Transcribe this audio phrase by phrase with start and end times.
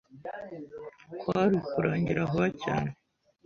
[1.19, 2.89] kwari kurangira vuba cyane